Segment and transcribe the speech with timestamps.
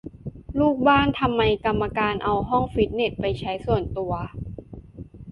[0.59, 4.13] ลูกบ้าน: ทำไมกรรมการเอาห้องฟิตเนสไปใช้ส่วนตัว